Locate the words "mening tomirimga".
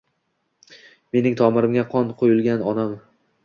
1.15-1.87